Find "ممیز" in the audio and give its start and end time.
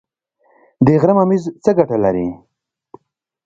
1.17-1.43